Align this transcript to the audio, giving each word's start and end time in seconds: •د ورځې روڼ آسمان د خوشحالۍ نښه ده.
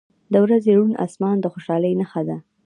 •د 0.31 0.33
ورځې 0.43 0.71
روڼ 0.77 0.91
آسمان 1.05 1.35
د 1.39 1.45
خوشحالۍ 1.53 1.93
نښه 1.99 2.21
ده. 2.27 2.37